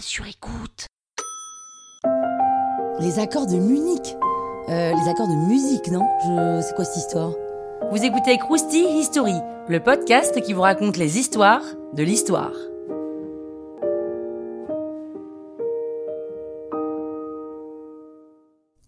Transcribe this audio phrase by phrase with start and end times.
[0.00, 0.86] sur écoute.
[3.00, 4.16] Les accords de Munich.
[4.68, 6.02] Euh, les accords de musique, non?
[6.22, 6.62] Je...
[6.66, 7.32] C'est quoi cette histoire?
[7.90, 9.34] Vous écoutez Krusty History,
[9.68, 11.62] le podcast qui vous raconte les histoires
[11.92, 12.52] de l'histoire.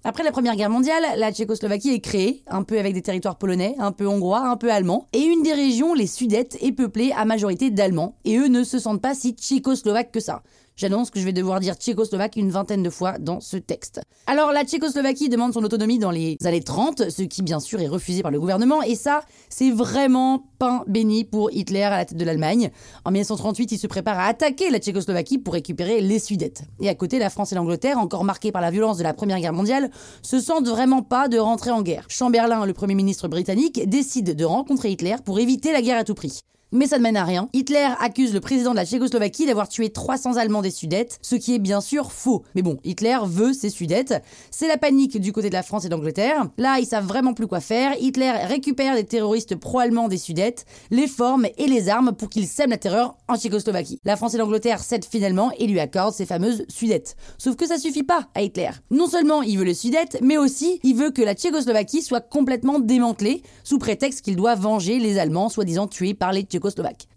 [0.03, 3.75] Après la Première Guerre mondiale, la Tchécoslovaquie est créée, un peu avec des territoires polonais,
[3.79, 7.25] un peu hongrois, un peu allemands, et une des régions, les Sudètes, est peuplée à
[7.25, 10.43] majorité d'Allemands, et eux ne se sentent pas si tchécoslovaques que ça.
[10.79, 14.03] J'annonce que je vais devoir dire tchécoslovaque une vingtaine de fois dans ce texte.
[14.27, 17.89] Alors la Tchécoslovaquie demande son autonomie dans les années 30, ce qui bien sûr est
[17.89, 22.19] refusé par le gouvernement, et ça, c'est vraiment pain béni pour Hitler à la tête
[22.19, 22.71] de l'Allemagne.
[23.07, 26.65] En 1938, il se prépare à attaquer la Tchécoslovaquie pour récupérer les Sudètes.
[26.79, 29.41] Et à côté, la France et l'Angleterre, encore marquées par la violence de la Première
[29.41, 32.05] Guerre mondiale, se sentent vraiment pas de rentrer en guerre.
[32.11, 36.15] Chamberlain, le Premier ministre britannique, décide de rencontrer Hitler pour éviter la guerre à tout
[36.15, 36.43] prix.
[36.77, 37.49] Mais ça ne mène à rien.
[37.55, 41.55] Hitler accuse le président de la Tchécoslovaquie d'avoir tué 300 Allemands des Sudètes, ce qui
[41.55, 42.45] est bien sûr faux.
[42.55, 44.23] Mais bon, Hitler veut ces Sudètes.
[44.51, 46.51] C'est la panique du côté de la France et d'Angleterre.
[46.59, 47.95] Là, ils savent vraiment plus quoi faire.
[47.99, 52.73] Hitler récupère des terroristes pro-allemands des Sudètes, les forme et les armes pour qu'ils sèment
[52.73, 53.99] la terreur en Tchécoslovaquie.
[54.05, 57.17] La France et l'Angleterre cèdent finalement et lui accordent ces fameuses Sudètes.
[57.39, 58.69] Sauf que ça suffit pas à Hitler.
[58.91, 62.81] Non seulement il veut les Sudètes, mais aussi il veut que la Tchécoslovaquie soit complètement
[62.81, 66.66] démantelée, sous prétexte qu'il doit venger les Allemands soi-disant tués par les Tchécoslovaques.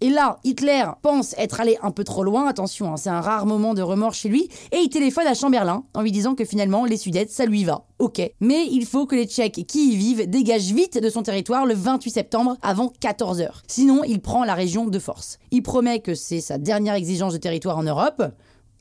[0.02, 3.46] Et là, Hitler pense être allé un peu trop loin, attention, hein, c'est un rare
[3.46, 6.86] moment de remords chez lui, et il téléphone à Chamberlain en lui disant que finalement
[6.86, 7.86] les Sudètes, ça lui va.
[8.00, 8.22] Ok.
[8.40, 11.74] Mais il faut que les Tchèques qui y vivent dégagent vite de son territoire le
[11.74, 13.50] 28 septembre avant 14h.
[13.68, 15.38] Sinon, il prend la région de force.
[15.52, 18.24] Il promet que c'est sa dernière exigence de territoire en Europe.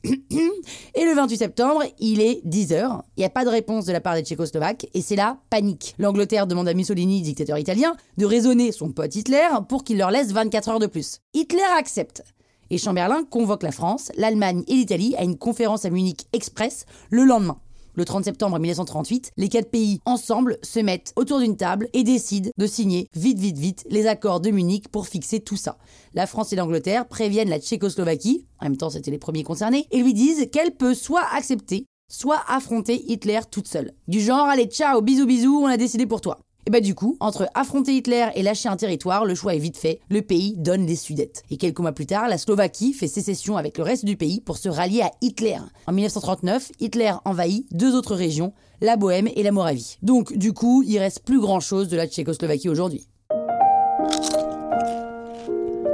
[0.95, 3.01] Et le 28 septembre, il est 10h.
[3.17, 5.95] Il n'y a pas de réponse de la part des Tchécoslovaques et c'est la panique.
[5.97, 10.31] L'Angleterre demande à Mussolini, dictateur italien, de raisonner son pote Hitler pour qu'il leur laisse
[10.31, 11.19] 24 heures de plus.
[11.33, 12.23] Hitler accepte.
[12.69, 17.23] Et Chamberlain convoque la France, l'Allemagne et l'Italie à une conférence à Munich express le
[17.23, 17.59] lendemain.
[17.99, 22.49] Le 30 septembre 1938, les quatre pays ensemble se mettent autour d'une table et décident
[22.57, 25.77] de signer vite vite vite les accords de Munich pour fixer tout ça.
[26.13, 30.01] La France et l'Angleterre préviennent la Tchécoslovaquie, en même temps c'était les premiers concernés, et
[30.01, 33.91] lui disent qu'elle peut soit accepter, soit affronter Hitler toute seule.
[34.07, 36.39] Du genre, allez ciao, bisous bisous, on a décidé pour toi.
[36.67, 39.77] Et bah du coup, entre affronter Hitler et lâcher un territoire, le choix est vite
[39.77, 41.43] fait, le pays donne les Sudètes.
[41.49, 44.57] Et quelques mois plus tard, la Slovaquie fait sécession avec le reste du pays pour
[44.57, 45.57] se rallier à Hitler.
[45.87, 49.97] En 1939, Hitler envahit deux autres régions, la Bohème et la Moravie.
[50.01, 53.07] Donc du coup, il reste plus grand chose de la Tchécoslovaquie aujourd'hui.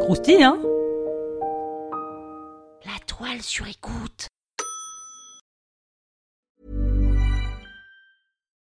[0.01, 0.59] Croustille, hein?
[2.85, 4.27] La toile sur écoute.